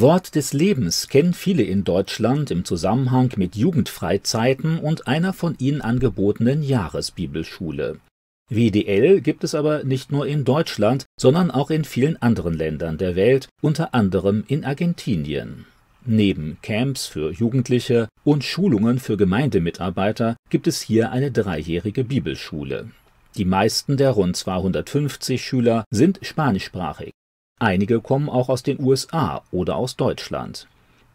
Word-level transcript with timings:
Wort 0.00 0.34
des 0.34 0.52
Lebens 0.52 1.06
kennen 1.06 1.34
viele 1.34 1.62
in 1.62 1.84
Deutschland 1.84 2.50
im 2.50 2.64
Zusammenhang 2.64 3.32
mit 3.36 3.54
Jugendfreizeiten 3.54 4.80
und 4.80 5.06
einer 5.06 5.32
von 5.32 5.54
ihnen 5.58 5.82
angebotenen 5.82 6.64
Jahresbibelschule. 6.64 8.00
WDL 8.50 9.20
gibt 9.20 9.44
es 9.44 9.54
aber 9.54 9.84
nicht 9.84 10.10
nur 10.10 10.26
in 10.26 10.44
Deutschland, 10.44 11.06
sondern 11.16 11.52
auch 11.52 11.70
in 11.70 11.84
vielen 11.84 12.20
anderen 12.20 12.54
Ländern 12.54 12.98
der 12.98 13.14
Welt, 13.14 13.48
unter 13.62 13.94
anderem 13.94 14.42
in 14.48 14.64
Argentinien. 14.64 15.64
Neben 16.04 16.58
Camps 16.60 17.06
für 17.06 17.30
Jugendliche 17.32 18.08
und 18.24 18.42
Schulungen 18.42 18.98
für 18.98 19.16
Gemeindemitarbeiter 19.16 20.36
gibt 20.50 20.66
es 20.66 20.82
hier 20.82 21.12
eine 21.12 21.30
dreijährige 21.30 22.02
Bibelschule. 22.02 22.90
Die 23.36 23.44
meisten 23.44 23.96
der 23.96 24.10
rund 24.10 24.36
250 24.36 25.40
Schüler 25.40 25.84
sind 25.90 26.18
spanischsprachig. 26.22 27.12
Einige 27.60 28.00
kommen 28.00 28.28
auch 28.28 28.48
aus 28.48 28.62
den 28.62 28.80
USA 28.80 29.42
oder 29.50 29.76
aus 29.76 29.96
Deutschland. 29.96 30.66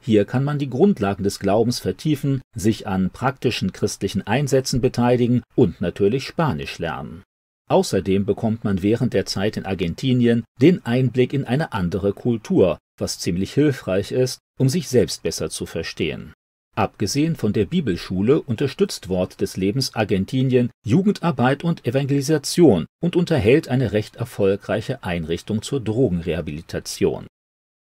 Hier 0.01 0.25
kann 0.25 0.43
man 0.43 0.59
die 0.59 0.69
Grundlagen 0.69 1.23
des 1.23 1.39
Glaubens 1.39 1.79
vertiefen, 1.79 2.41
sich 2.55 2.87
an 2.87 3.09
praktischen 3.09 3.73
christlichen 3.73 4.25
Einsätzen 4.25 4.79
beteiligen 4.79 5.43
und 5.55 5.81
natürlich 5.81 6.25
Spanisch 6.25 6.79
lernen. 6.79 7.23
Außerdem 7.69 8.25
bekommt 8.25 8.63
man 8.63 8.81
während 8.81 9.13
der 9.13 9.25
Zeit 9.25 9.57
in 9.57 9.65
Argentinien 9.65 10.43
den 10.61 10.85
Einblick 10.85 11.33
in 11.33 11.45
eine 11.45 11.73
andere 11.73 12.13
Kultur, 12.13 12.79
was 12.97 13.19
ziemlich 13.19 13.53
hilfreich 13.53 14.11
ist, 14.11 14.39
um 14.57 14.69
sich 14.69 14.87
selbst 14.87 15.21
besser 15.21 15.49
zu 15.49 15.65
verstehen. 15.65 16.33
Abgesehen 16.79 17.35
von 17.35 17.51
der 17.51 17.65
Bibelschule 17.65 18.41
unterstützt 18.41 19.09
Wort 19.09 19.41
des 19.41 19.57
Lebens 19.57 19.95
Argentinien 19.95 20.71
Jugendarbeit 20.85 21.65
und 21.65 21.85
Evangelisation 21.85 22.85
und 23.01 23.17
unterhält 23.17 23.67
eine 23.67 23.91
recht 23.91 24.15
erfolgreiche 24.15 25.03
Einrichtung 25.03 25.61
zur 25.61 25.81
Drogenrehabilitation. 25.81 27.27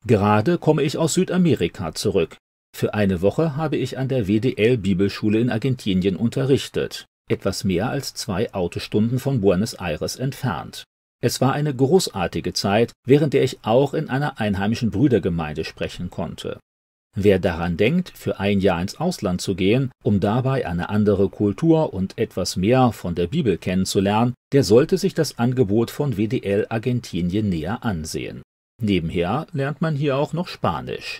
Gerade 0.06 0.58
komme 0.58 0.84
ich 0.84 0.98
aus 0.98 1.14
Südamerika 1.14 1.96
zurück. 1.96 2.36
Für 2.76 2.94
eine 2.94 3.22
Woche 3.22 3.56
habe 3.56 3.78
ich 3.78 3.98
an 3.98 4.10
der 4.10 4.28
WDL 4.28 4.78
Bibelschule 4.78 5.40
in 5.40 5.50
Argentinien 5.50 6.18
unterrichtet, 6.18 7.06
etwas 7.30 7.64
mehr 7.64 7.90
als 7.90 8.14
zwei 8.14 8.54
Autostunden 8.54 9.20
von 9.20 9.40
Buenos 9.40 9.74
Aires 9.76 10.18
entfernt. 10.18 10.84
Es 11.24 11.40
war 11.40 11.54
eine 11.54 11.74
großartige 11.74 12.52
Zeit, 12.52 12.92
während 13.08 13.34
der 13.34 13.44
ich 13.44 13.60
auch 13.62 13.94
in 13.94 14.10
einer 14.10 14.42
einheimischen 14.42 14.92
Brüdergemeinde 14.92 15.64
sprechen 15.64 16.10
konnte. 16.10 16.60
Wer 17.16 17.40
daran 17.40 17.76
denkt, 17.76 18.14
für 18.16 18.40
ein 18.40 18.62
Jahr 18.62 18.82
ins 18.82 19.00
Ausland 19.00 19.42
zu 19.42 19.56
gehen, 19.56 19.92
um 20.02 20.22
dabei 20.22 20.66
eine 20.66 20.90
andere 20.90 21.28
Kultur 21.28 21.94
und 21.94 22.18
etwas 22.18 22.56
mehr 22.56 22.94
von 22.94 23.16
der 23.16 23.28
Bibel 23.28 23.58
kennenzulernen, 23.58 24.34
der 24.54 24.64
sollte 24.64 24.98
sich 24.98 25.14
das 25.14 25.38
Angebot 25.38 25.92
von 25.92 26.16
WDL 26.16 26.68
Argentinien 26.70 27.50
näher 27.50 27.84
ansehen. 27.84 28.42
Nebenher 28.82 29.48
lernt 29.52 29.82
man 29.82 29.96
hier 29.96 30.16
auch 30.16 30.32
noch 30.32 30.48
Spanisch. 30.48 31.20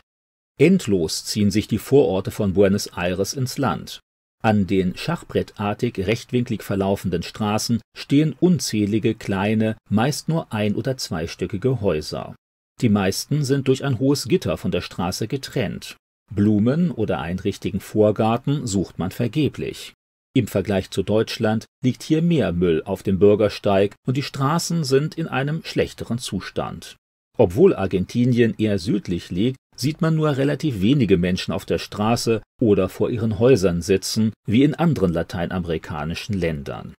Endlos 0.58 1.26
ziehen 1.26 1.52
sich 1.52 1.68
die 1.68 1.78
Vororte 1.78 2.32
von 2.32 2.54
Buenos 2.54 2.88
Aires 2.88 3.34
ins 3.34 3.58
Land. 3.58 4.00
An 4.44 4.68
den 4.68 4.98
schachbrettartig 4.98 6.00
rechtwinklig 6.00 6.64
verlaufenden 6.64 7.22
Straßen 7.22 7.82
stehen 7.96 8.34
unzählige 8.40 9.14
kleine, 9.14 9.76
meist 9.90 10.30
nur 10.30 10.52
ein- 10.52 10.76
oder 10.76 10.98
zweistöckige 10.98 11.82
Häuser. 11.82 12.36
Die 12.82 12.90
meisten 12.90 13.44
sind 13.44 13.68
durch 13.68 13.84
ein 13.84 14.00
hohes 14.00 14.28
Gitter 14.28 14.58
von 14.58 14.72
der 14.72 14.82
Straße 14.82 15.28
getrennt. 15.28 15.98
Blumen 16.34 16.90
oder 16.90 17.20
einen 17.20 17.40
richtigen 17.40 17.80
Vorgarten 17.80 18.66
sucht 18.66 18.98
man 18.98 19.12
vergeblich. 19.12 19.94
Im 20.34 20.48
Vergleich 20.48 20.90
zu 20.90 21.04
Deutschland 21.04 21.66
liegt 21.84 22.04
hier 22.04 22.22
mehr 22.22 22.54
Müll 22.54 22.82
auf 22.84 23.04
dem 23.04 23.20
Bürgersteig 23.20 23.96
und 24.08 24.18
die 24.18 24.24
Straßen 24.24 24.84
sind 24.84 25.16
in 25.16 25.28
einem 25.28 25.64
schlechteren 25.64 26.18
Zustand. 26.18 26.96
Obwohl 27.38 27.76
Argentinien 27.76 28.56
eher 28.58 28.80
südlich 28.80 29.30
liegt, 29.30 29.58
sieht 29.76 30.02
man 30.02 30.16
nur 30.16 30.38
relativ 30.38 30.82
wenige 30.82 31.18
Menschen 31.18 31.52
auf 31.52 31.66
der 31.66 31.80
Straße 31.80 32.42
oder 32.62 32.88
vor 32.90 33.10
ihren 33.10 33.40
Häusern 33.40 33.82
sitzen, 33.82 34.32
wie 34.48 34.64
in 34.64 34.76
anderen 34.76 35.14
lateinamerikanischen 35.14 36.40
Ländern. 36.40 36.94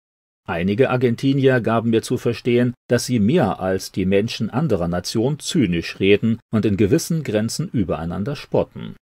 Einige 0.48 0.91
Argentinier 0.91 1.60
gaben 1.60 1.91
mir 1.91 2.03
zu 2.03 2.16
verstehen, 2.16 2.75
dass 2.88 3.06
sie 3.06 3.20
mehr 3.20 3.60
als 3.60 3.92
die 3.92 4.06
Menschen 4.06 4.50
anderer 4.50 4.88
Nationen 4.88 5.38
zynisch 5.38 6.00
reden 6.00 6.41
und 6.53 6.66
in 6.66 6.76
gewissen 6.76 7.22
Grenzen 7.22 7.69
übereinander 7.69 8.34
spotten. 8.34 8.97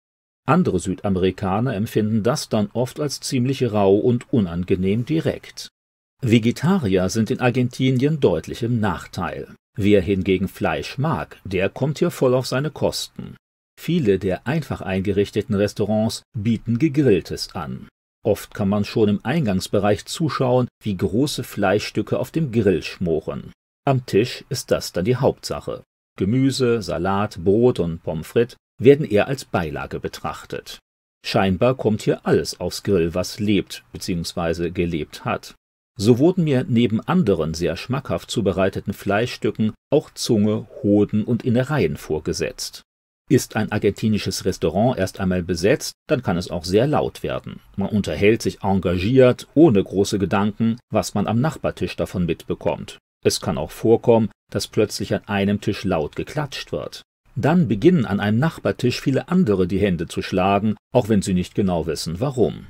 Andere 0.45 0.79
Südamerikaner 0.79 1.75
empfinden 1.75 2.23
das 2.23 2.49
dann 2.49 2.69
oft 2.73 2.99
als 2.99 3.19
ziemlich 3.19 3.71
rau 3.71 3.95
und 3.95 4.33
unangenehm 4.33 5.05
direkt. 5.05 5.69
Vegetarier 6.21 7.07
sind 7.09 7.31
in 7.31 7.39
Argentinien 7.39 8.19
deutlich 8.19 8.63
im 8.63 8.79
Nachteil. 8.79 9.47
Wer 9.77 10.01
hingegen 10.01 10.49
Fleisch 10.49 10.97
mag, 10.97 11.39
der 11.45 11.69
kommt 11.69 11.99
hier 11.99 12.11
voll 12.11 12.33
auf 12.33 12.47
seine 12.47 12.71
Kosten. 12.71 13.37
Viele 13.79 14.19
der 14.19 14.45
einfach 14.45 14.81
eingerichteten 14.81 15.55
Restaurants 15.55 16.23
bieten 16.37 16.79
Gegrilltes 16.79 17.55
an. 17.55 17.87
Oft 18.25 18.53
kann 18.53 18.69
man 18.69 18.83
schon 18.83 19.09
im 19.09 19.19
Eingangsbereich 19.23 20.05
zuschauen, 20.05 20.67
wie 20.83 20.97
große 20.97 21.43
Fleischstücke 21.43 22.19
auf 22.19 22.31
dem 22.31 22.51
Grill 22.51 22.83
schmoren. 22.83 23.51
Am 23.85 24.05
Tisch 24.05 24.43
ist 24.49 24.71
das 24.71 24.91
dann 24.91 25.05
die 25.05 25.15
Hauptsache. 25.15 25.83
Gemüse, 26.17 26.81
Salat, 26.81 27.43
Brot 27.43 27.79
und 27.79 28.03
Pommes 28.03 28.27
frites 28.27 28.57
werden 28.79 29.05
eher 29.05 29.27
als 29.27 29.45
Beilage 29.45 29.99
betrachtet. 29.99 30.79
Scheinbar 31.25 31.75
kommt 31.75 32.01
hier 32.01 32.25
alles 32.25 32.59
aufs 32.59 32.83
Grill, 32.83 33.13
was 33.13 33.39
lebt 33.39 33.83
bzw. 33.93 34.71
gelebt 34.71 35.25
hat. 35.25 35.55
So 35.97 36.17
wurden 36.17 36.45
mir 36.45 36.65
neben 36.67 37.01
anderen 37.01 37.53
sehr 37.53 37.75
schmackhaft 37.75 38.31
zubereiteten 38.31 38.93
Fleischstücken 38.93 39.73
auch 39.91 40.11
Zunge, 40.11 40.67
Hoden 40.81 41.23
und 41.25 41.43
Innereien 41.43 41.97
vorgesetzt. 41.97 42.83
Ist 43.31 43.55
ein 43.55 43.71
argentinisches 43.71 44.43
Restaurant 44.43 44.97
erst 44.97 45.19
einmal 45.19 45.43
besetzt, 45.43 45.93
dann 46.07 46.23
kann 46.23 46.35
es 46.35 46.49
auch 46.49 46.65
sehr 46.65 46.87
laut 46.87 47.21
werden. 47.21 47.59
Man 47.75 47.89
unterhält 47.89 48.41
sich 48.41 48.63
engagiert, 48.63 49.47
ohne 49.53 49.83
große 49.83 50.17
Gedanken, 50.17 50.79
was 50.91 51.13
man 51.13 51.27
am 51.27 51.39
Nachbartisch 51.39 51.95
davon 51.95 52.25
mitbekommt. 52.25 52.97
Es 53.23 53.39
kann 53.39 53.59
auch 53.59 53.69
vorkommen, 53.69 54.31
dass 54.51 54.67
plötzlich 54.67 55.13
an 55.13 55.27
einem 55.27 55.61
Tisch 55.61 55.83
laut 55.83 56.15
geklatscht 56.15 56.71
wird. 56.71 57.03
Dann 57.35 57.67
beginnen 57.67 58.05
an 58.05 58.19
einem 58.19 58.39
Nachbartisch 58.39 58.99
viele 58.99 59.29
andere 59.29 59.67
die 59.67 59.79
Hände 59.79 60.07
zu 60.07 60.23
schlagen, 60.23 60.75
auch 60.91 61.07
wenn 61.07 61.21
sie 61.21 61.35
nicht 61.35 61.53
genau 61.53 61.85
wissen, 61.85 62.19
warum. 62.19 62.65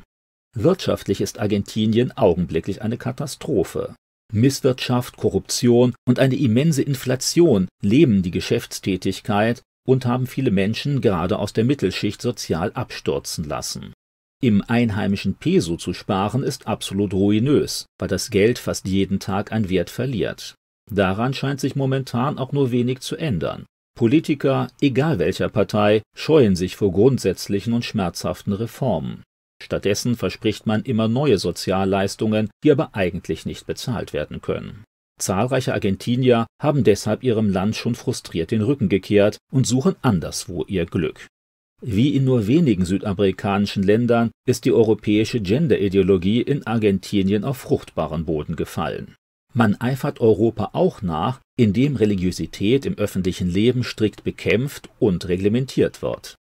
Wirtschaftlich 0.54 1.22
ist 1.22 1.40
Argentinien 1.40 2.12
augenblicklich 2.18 2.82
eine 2.82 2.98
Katastrophe. 2.98 3.96
Misswirtschaft, 4.34 5.16
Korruption 5.16 5.96
und 6.06 6.20
eine 6.20 6.36
immense 6.36 6.84
Inflation 6.84 7.70
lähmen 7.82 8.22
die 8.24 8.32
Geschäftstätigkeit 8.32 9.62
und 9.86 10.06
haben 10.06 10.28
viele 10.28 10.52
Menschen 10.52 11.02
gerade 11.02 11.40
aus 11.40 11.54
der 11.54 11.64
Mittelschicht 11.64 12.22
sozial 12.22 12.72
abstürzen 12.74 13.44
lassen. 13.44 13.94
Im 14.42 14.64
einheimischen 14.66 15.36
Peso 15.36 15.76
zu 15.76 15.94
sparen 15.94 16.44
ist 16.44 16.68
absolut 16.68 17.14
ruinös, 17.14 17.86
weil 17.98 18.08
das 18.08 18.30
Geld 18.30 18.58
fast 18.58 18.88
jeden 18.88 19.20
Tag 19.20 19.52
an 19.52 19.70
Wert 19.70 19.90
verliert. 19.90 20.56
Daran 20.90 21.34
scheint 21.34 21.60
sich 21.60 21.76
momentan 21.76 22.38
auch 22.38 22.52
nur 22.52 22.72
wenig 22.72 23.02
zu 23.02 23.18
ändern. 23.18 23.66
Politiker, 23.98 24.70
egal 24.80 25.20
welcher 25.20 25.50
Partei, 25.50 26.02
scheuen 26.16 26.56
sich 26.56 26.78
vor 26.78 26.92
grundsätzlichen 26.92 27.74
und 27.74 27.84
schmerzhaften 27.84 28.54
Reformen. 28.54 29.24
Stattdessen 29.62 30.16
verspricht 30.16 30.66
man 30.66 30.84
immer 30.84 31.10
neue 31.10 31.38
Sozialleistungen, 31.38 32.50
die 32.64 32.72
aber 32.72 32.96
eigentlich 32.96 33.46
nicht 33.46 33.68
bezahlt 33.68 34.14
werden 34.14 34.42
können. 34.42 34.86
Zahlreiche 35.20 35.74
Argentinier 35.74 36.48
haben 36.62 36.84
deshalb 36.84 37.24
ihrem 37.24 37.50
Land 37.50 37.76
schon 37.76 37.96
frustriert 37.96 38.52
den 38.52 38.62
Rücken 38.62 38.90
gekehrt 38.90 39.38
und 39.52 39.68
suchen 39.68 39.96
anderswo 40.02 40.64
ihr 40.68 40.86
Glück. 40.86 41.28
Wie 41.82 42.16
in 42.16 42.26
nur 42.26 42.48
wenigen 42.48 42.86
südamerikanischen 42.86 43.84
Ländern 43.84 44.32
ist 44.46 44.66
die 44.66 44.74
europäische 44.74 45.40
Genderideologie 45.40 46.42
in 46.42 46.68
Argentinien 46.68 47.46
auf 47.46 47.58
fruchtbaren 47.58 48.26
Boden 48.26 48.56
gefallen. 48.58 49.16
Man 49.54 49.80
eifert 49.80 50.20
Europa 50.20 50.72
auch 50.74 51.02
nach, 51.02 51.40
indem 51.58 51.96
Religiosität 51.96 52.86
im 52.86 52.98
öffentlichen 52.98 53.50
Leben 53.50 53.84
strikt 53.84 54.24
bekämpft 54.24 54.90
und 55.00 55.28
reglementiert 55.28 56.02
wird. 56.02 56.36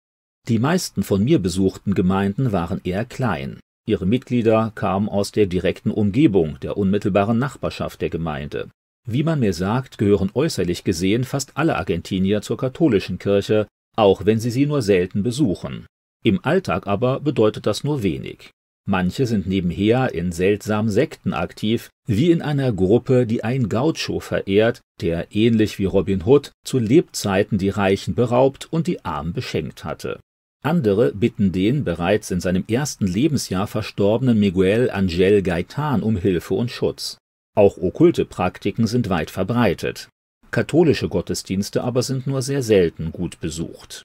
Die 0.47 0.59
meisten 0.59 1.03
von 1.03 1.23
mir 1.23 1.39
besuchten 1.39 1.93
Gemeinden 1.93 2.51
waren 2.51 2.81
eher 2.83 3.05
klein. 3.05 3.59
Ihre 3.87 4.05
Mitglieder 4.05 4.73
kamen 4.75 5.07
aus 5.07 5.31
der 5.31 5.45
direkten 5.45 5.91
Umgebung, 5.91 6.59
der 6.61 6.75
unmittelbaren 6.75 7.39
Nachbarschaft 7.39 8.01
der 8.01 8.09
Gemeinde. 8.09 8.69
Wie 9.07 9.23
man 9.23 9.39
mir 9.39 9.53
sagt, 9.53 9.97
gehören 9.97 10.29
äußerlich 10.33 10.83
gesehen 10.83 11.23
fast 11.23 11.55
alle 11.55 11.77
Argentinier 11.77 12.41
zur 12.41 12.57
katholischen 12.57 13.17
Kirche, 13.17 13.65
auch 13.95 14.25
wenn 14.25 14.39
sie 14.39 14.51
sie 14.51 14.65
nur 14.65 14.81
selten 14.81 15.23
besuchen. 15.23 15.85
Im 16.21 16.43
Alltag 16.43 16.85
aber 16.85 17.21
bedeutet 17.21 17.65
das 17.65 17.85
nur 17.85 18.03
wenig. 18.03 18.51
Manche 18.85 19.25
sind 19.25 19.47
nebenher 19.47 20.13
in 20.13 20.33
seltsamen 20.33 20.91
Sekten 20.91 21.33
aktiv, 21.33 21.89
wie 22.05 22.31
in 22.31 22.41
einer 22.41 22.73
Gruppe, 22.73 23.25
die 23.25 23.45
ein 23.45 23.69
Gaucho 23.69 24.19
verehrt, 24.19 24.81
der 24.99 25.27
ähnlich 25.33 25.79
wie 25.79 25.85
Robin 25.85 26.23
Hood 26.25 26.51
zu 26.65 26.77
Lebzeiten 26.77 27.57
die 27.57 27.69
Reichen 27.69 28.15
beraubt 28.15 28.67
und 28.71 28.87
die 28.87 29.05
Armen 29.05 29.31
beschenkt 29.31 29.85
hatte. 29.85 30.19
Andere 30.67 31.13
bitten 31.13 31.53
den 31.53 31.85
bereits 31.85 32.29
in 32.29 32.41
seinem 32.41 32.65
ersten 32.67 33.07
Lebensjahr 33.07 33.67
verstorbenen 33.67 34.37
Miguel 34.37 34.91
Angel 34.91 35.41
Gaitan 35.41 36.03
um 36.03 36.17
Hilfe 36.17 36.55
und 36.55 36.69
Schutz. 36.69 37.17
Auch 37.55 37.77
okkulte 37.77 38.25
Praktiken 38.25 38.85
sind 38.85 39.07
weit 39.07 39.31
verbreitet. 39.31 40.09
Katholische 40.51 41.07
Gottesdienste 41.07 41.85
aber 41.85 42.03
sind 42.03 42.27
nur 42.27 42.41
sehr 42.41 42.63
selten 42.63 43.13
gut 43.13 43.39
besucht. 43.39 44.03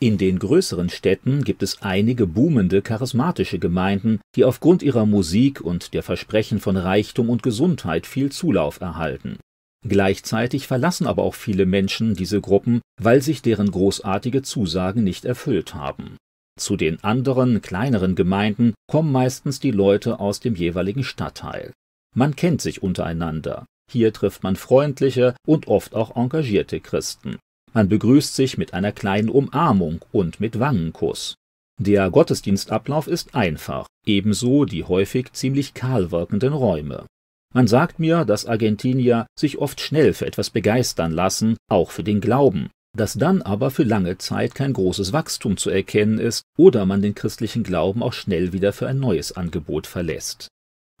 In 0.00 0.16
den 0.16 0.38
größeren 0.38 0.88
Städten 0.88 1.42
gibt 1.42 1.64
es 1.64 1.82
einige 1.82 2.28
boomende 2.28 2.80
charismatische 2.80 3.58
Gemeinden, 3.58 4.20
die 4.36 4.44
aufgrund 4.44 4.84
ihrer 4.84 5.06
Musik 5.06 5.62
und 5.62 5.94
der 5.94 6.04
Versprechen 6.04 6.60
von 6.60 6.76
Reichtum 6.76 7.28
und 7.28 7.42
Gesundheit 7.42 8.06
viel 8.06 8.30
Zulauf 8.30 8.80
erhalten. 8.80 9.38
Gleichzeitig 9.86 10.66
verlassen 10.66 11.06
aber 11.06 11.22
auch 11.22 11.34
viele 11.34 11.66
Menschen 11.66 12.14
diese 12.14 12.40
Gruppen, 12.40 12.80
weil 13.00 13.20
sich 13.20 13.42
deren 13.42 13.70
großartige 13.70 14.42
Zusagen 14.42 15.04
nicht 15.04 15.24
erfüllt 15.24 15.74
haben. 15.74 16.16
Zu 16.58 16.76
den 16.76 17.02
anderen, 17.02 17.60
kleineren 17.60 18.14
Gemeinden 18.14 18.74
kommen 18.88 19.12
meistens 19.12 19.60
die 19.60 19.72
Leute 19.72 20.20
aus 20.20 20.40
dem 20.40 20.54
jeweiligen 20.54 21.04
Stadtteil. 21.04 21.72
Man 22.14 22.36
kennt 22.36 22.62
sich 22.62 22.82
untereinander. 22.82 23.66
Hier 23.90 24.12
trifft 24.12 24.42
man 24.42 24.56
freundliche 24.56 25.34
und 25.46 25.66
oft 25.66 25.94
auch 25.94 26.16
engagierte 26.16 26.80
Christen. 26.80 27.38
Man 27.72 27.88
begrüßt 27.88 28.34
sich 28.34 28.56
mit 28.56 28.72
einer 28.72 28.92
kleinen 28.92 29.28
Umarmung 29.28 30.00
und 30.12 30.40
mit 30.40 30.60
Wangenkuss. 30.60 31.34
Der 31.80 32.08
Gottesdienstablauf 32.10 33.08
ist 33.08 33.34
einfach, 33.34 33.88
ebenso 34.06 34.64
die 34.64 34.84
häufig 34.84 35.32
ziemlich 35.32 35.74
kahl 35.74 36.12
wirkenden 36.12 36.52
Räume. 36.52 37.04
Man 37.54 37.68
sagt 37.68 38.00
mir, 38.00 38.24
dass 38.24 38.46
Argentinier 38.46 39.26
sich 39.38 39.58
oft 39.58 39.80
schnell 39.80 40.12
für 40.12 40.26
etwas 40.26 40.50
begeistern 40.50 41.12
lassen, 41.12 41.56
auch 41.70 41.92
für 41.92 42.02
den 42.02 42.20
Glauben, 42.20 42.70
dass 42.96 43.14
dann 43.14 43.42
aber 43.42 43.70
für 43.70 43.84
lange 43.84 44.18
Zeit 44.18 44.56
kein 44.56 44.72
großes 44.72 45.12
Wachstum 45.12 45.56
zu 45.56 45.70
erkennen 45.70 46.18
ist 46.18 46.42
oder 46.58 46.84
man 46.84 47.00
den 47.00 47.14
christlichen 47.14 47.62
Glauben 47.62 48.02
auch 48.02 48.12
schnell 48.12 48.52
wieder 48.52 48.72
für 48.72 48.88
ein 48.88 48.98
neues 48.98 49.32
Angebot 49.32 49.86
verlässt. 49.86 50.48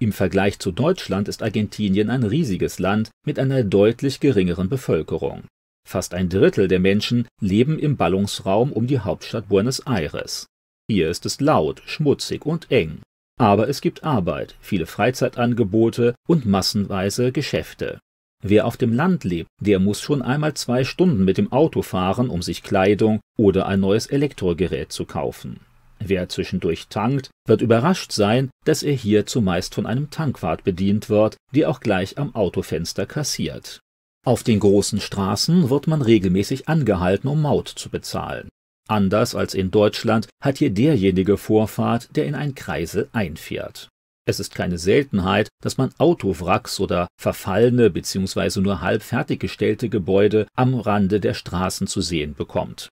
Im 0.00 0.12
Vergleich 0.12 0.60
zu 0.60 0.70
Deutschland 0.70 1.28
ist 1.28 1.42
Argentinien 1.42 2.08
ein 2.08 2.22
riesiges 2.22 2.78
Land 2.78 3.10
mit 3.26 3.40
einer 3.40 3.64
deutlich 3.64 4.20
geringeren 4.20 4.68
Bevölkerung. 4.68 5.44
Fast 5.86 6.14
ein 6.14 6.28
Drittel 6.28 6.68
der 6.68 6.80
Menschen 6.80 7.26
leben 7.40 7.80
im 7.80 7.96
Ballungsraum 7.96 8.72
um 8.72 8.86
die 8.86 9.00
Hauptstadt 9.00 9.48
Buenos 9.48 9.80
Aires. 9.80 10.46
Hier 10.88 11.10
ist 11.10 11.26
es 11.26 11.40
laut, 11.40 11.82
schmutzig 11.84 12.46
und 12.46 12.70
eng. 12.70 13.00
Aber 13.38 13.68
es 13.68 13.80
gibt 13.80 14.04
Arbeit, 14.04 14.54
viele 14.60 14.86
Freizeitangebote 14.86 16.14
und 16.28 16.46
massenweise 16.46 17.32
Geschäfte. 17.32 18.00
Wer 18.42 18.66
auf 18.66 18.76
dem 18.76 18.92
Land 18.92 19.24
lebt, 19.24 19.48
der 19.58 19.80
muss 19.80 20.00
schon 20.00 20.20
einmal 20.20 20.54
zwei 20.54 20.84
Stunden 20.84 21.24
mit 21.24 21.38
dem 21.38 21.50
Auto 21.50 21.82
fahren, 21.82 22.28
um 22.28 22.42
sich 22.42 22.62
Kleidung 22.62 23.20
oder 23.38 23.66
ein 23.66 23.80
neues 23.80 24.06
Elektrogerät 24.06 24.92
zu 24.92 25.06
kaufen. 25.06 25.60
Wer 25.98 26.28
zwischendurch 26.28 26.88
tankt, 26.88 27.30
wird 27.46 27.62
überrascht 27.62 28.12
sein, 28.12 28.50
dass 28.64 28.82
er 28.82 28.92
hier 28.92 29.24
zumeist 29.24 29.74
von 29.74 29.86
einem 29.86 30.10
Tankwart 30.10 30.62
bedient 30.62 31.08
wird, 31.08 31.36
der 31.54 31.70
auch 31.70 31.80
gleich 31.80 32.18
am 32.18 32.34
Autofenster 32.34 33.06
kassiert. 33.06 33.80
Auf 34.26 34.42
den 34.42 34.60
großen 34.60 35.00
Straßen 35.00 35.70
wird 35.70 35.86
man 35.86 36.02
regelmäßig 36.02 36.68
angehalten, 36.68 37.28
um 37.28 37.40
Maut 37.42 37.68
zu 37.68 37.88
bezahlen. 37.88 38.48
Anders 38.88 39.34
als 39.34 39.54
in 39.54 39.70
Deutschland 39.70 40.28
hat 40.42 40.58
hier 40.58 40.70
derjenige 40.70 41.36
Vorfahrt, 41.36 42.14
der 42.16 42.26
in 42.26 42.34
ein 42.34 42.54
Kreisel 42.54 43.08
einfährt. 43.12 43.88
Es 44.26 44.40
ist 44.40 44.54
keine 44.54 44.78
Seltenheit, 44.78 45.48
dass 45.62 45.76
man 45.76 45.92
Autowracks 45.98 46.80
oder 46.80 47.08
verfallene 47.18 47.90
bzw. 47.90 48.60
nur 48.60 48.80
halb 48.80 49.02
fertiggestellte 49.02 49.88
Gebäude 49.88 50.46
am 50.54 50.74
Rande 50.74 51.20
der 51.20 51.34
Straßen 51.34 51.86
zu 51.86 52.00
sehen 52.00 52.34
bekommt. 52.34 52.88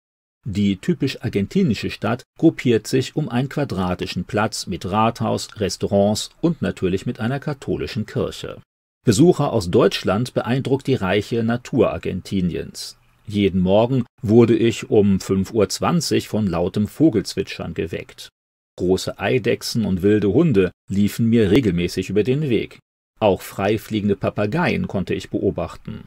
Die 0.46 0.78
typisch 0.78 1.22
argentinische 1.22 1.92
Stadt 1.92 2.24
gruppiert 2.38 2.88
sich 2.88 3.16
um 3.16 3.30
einen 3.30 3.50
quadratischen 3.50 4.26
Platz 4.26 4.68
mit 4.68 4.86
Rathaus, 4.86 5.60
Restaurants 5.60 6.30
und 6.42 6.62
natürlich 6.62 7.06
mit 7.06 7.20
einer 7.20 7.40
katholischen 7.40 8.06
Kirche. 8.06 8.62
Besucher 9.06 9.52
aus 9.52 9.70
Deutschland 9.70 10.34
beeindruckt 10.34 10.88
die 10.88 10.96
reiche 10.96 11.44
Natur 11.44 11.92
Argentiniens. 11.92 12.99
Jeden 13.30 13.62
Morgen 13.62 14.06
wurde 14.24 14.58
ich 14.58 14.90
um 14.90 15.18
5.20 15.18 16.16
Uhr 16.16 16.22
von 16.24 16.48
lautem 16.48 16.88
Vogelzwitschern 16.88 17.76
geweckt. 17.76 18.30
Große 18.78 19.20
Eidechsen 19.20 19.86
und 19.86 20.02
wilde 20.02 20.34
Hunde 20.34 20.72
liefen 20.90 21.30
mir 21.30 21.52
regelmäßig 21.52 22.10
über 22.10 22.24
den 22.24 22.50
Weg. 22.50 22.80
Auch 23.20 23.44
freifliegende 23.44 24.16
Papageien 24.16 24.88
konnte 24.88 25.14
ich 25.14 25.30
beobachten. 25.30 26.06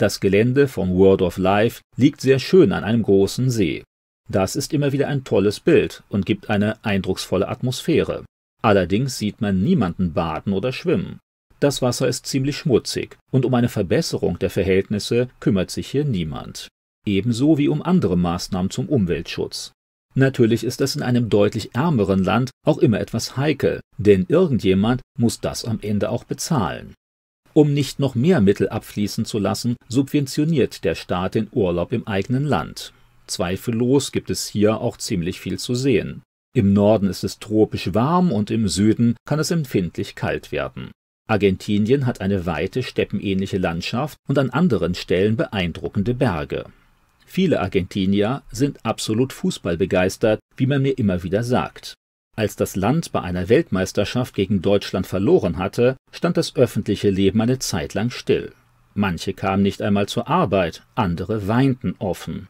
Das 0.00 0.20
Gelände 0.20 0.66
von 0.66 0.96
World 0.96 1.20
of 1.20 1.36
Life 1.36 1.82
liegt 1.98 2.22
sehr 2.22 2.38
schön 2.38 2.72
an 2.72 2.84
einem 2.84 3.02
großen 3.02 3.50
See. 3.50 3.84
Das 4.30 4.56
ist 4.56 4.72
immer 4.72 4.92
wieder 4.92 5.08
ein 5.08 5.24
tolles 5.24 5.60
Bild 5.60 6.02
und 6.08 6.24
gibt 6.24 6.48
eine 6.48 6.82
eindrucksvolle 6.86 7.48
Atmosphäre. 7.48 8.24
Allerdings 8.62 9.18
sieht 9.18 9.42
man 9.42 9.62
niemanden 9.62 10.14
baden 10.14 10.54
oder 10.54 10.72
schwimmen. 10.72 11.18
Das 11.62 11.80
Wasser 11.80 12.08
ist 12.08 12.26
ziemlich 12.26 12.56
schmutzig 12.56 13.18
und 13.30 13.44
um 13.44 13.54
eine 13.54 13.68
Verbesserung 13.68 14.36
der 14.40 14.50
Verhältnisse 14.50 15.28
kümmert 15.38 15.70
sich 15.70 15.88
hier 15.88 16.04
niemand. 16.04 16.66
Ebenso 17.06 17.56
wie 17.56 17.68
um 17.68 17.82
andere 17.82 18.16
Maßnahmen 18.16 18.68
zum 18.68 18.88
Umweltschutz. 18.88 19.70
Natürlich 20.16 20.64
ist 20.64 20.80
es 20.80 20.96
in 20.96 21.02
einem 21.02 21.28
deutlich 21.28 21.72
ärmeren 21.76 22.24
Land 22.24 22.50
auch 22.66 22.78
immer 22.78 22.98
etwas 22.98 23.36
heikel, 23.36 23.78
denn 23.96 24.26
irgendjemand 24.28 25.02
muss 25.16 25.38
das 25.38 25.64
am 25.64 25.78
Ende 25.80 26.10
auch 26.10 26.24
bezahlen. 26.24 26.94
Um 27.52 27.72
nicht 27.72 28.00
noch 28.00 28.16
mehr 28.16 28.40
Mittel 28.40 28.68
abfließen 28.68 29.24
zu 29.24 29.38
lassen, 29.38 29.76
subventioniert 29.88 30.82
der 30.82 30.96
Staat 30.96 31.36
den 31.36 31.46
Urlaub 31.52 31.92
im 31.92 32.08
eigenen 32.08 32.44
Land. 32.44 32.92
Zweifellos 33.28 34.10
gibt 34.10 34.30
es 34.30 34.48
hier 34.48 34.80
auch 34.80 34.96
ziemlich 34.96 35.38
viel 35.38 35.60
zu 35.60 35.76
sehen. 35.76 36.22
Im 36.56 36.72
Norden 36.72 37.06
ist 37.06 37.22
es 37.22 37.38
tropisch 37.38 37.94
warm 37.94 38.32
und 38.32 38.50
im 38.50 38.66
Süden 38.66 39.14
kann 39.26 39.38
es 39.38 39.52
empfindlich 39.52 40.16
kalt 40.16 40.50
werden. 40.50 40.90
Argentinien 41.32 42.04
hat 42.04 42.20
eine 42.20 42.44
weite 42.44 42.82
steppenähnliche 42.82 43.56
Landschaft 43.56 44.18
und 44.28 44.38
an 44.38 44.50
anderen 44.50 44.94
Stellen 44.94 45.36
beeindruckende 45.36 46.12
Berge. 46.12 46.66
Viele 47.24 47.60
Argentinier 47.60 48.42
sind 48.50 48.84
absolut 48.84 49.32
fußballbegeistert, 49.32 50.40
wie 50.56 50.66
man 50.66 50.82
mir 50.82 50.98
immer 50.98 51.22
wieder 51.22 51.42
sagt. 51.42 51.94
Als 52.36 52.54
das 52.54 52.76
Land 52.76 53.12
bei 53.12 53.22
einer 53.22 53.48
Weltmeisterschaft 53.48 54.34
gegen 54.34 54.60
Deutschland 54.60 55.06
verloren 55.06 55.56
hatte, 55.56 55.96
stand 56.10 56.36
das 56.36 56.54
öffentliche 56.54 57.08
Leben 57.08 57.40
eine 57.40 57.58
Zeit 57.58 57.94
lang 57.94 58.10
still. 58.10 58.52
Manche 58.92 59.32
kamen 59.32 59.62
nicht 59.62 59.80
einmal 59.80 60.08
zur 60.08 60.28
Arbeit, 60.28 60.82
andere 60.94 61.48
weinten 61.48 61.94
offen. 61.98 62.48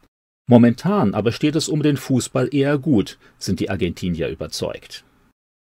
Momentan 0.49 1.14
aber 1.14 1.31
steht 1.31 1.55
es 1.55 1.69
um 1.69 1.85
den 1.85 1.96
Fußball 1.96 2.52
eher 2.52 2.78
gut, 2.78 3.17
sind 3.38 3.61
die 3.61 3.70
Argentinier 3.70 4.28
überzeugt. 4.28 5.05